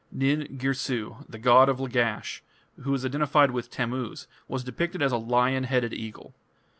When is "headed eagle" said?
5.65-6.33